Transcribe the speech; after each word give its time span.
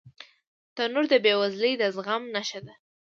تنور 0.75 1.05
د 1.11 1.13
بې 1.23 1.33
وزلۍ 1.41 1.73
د 1.77 1.83
زغم 1.95 2.23
نښه 2.33 2.59
ده 2.65 2.73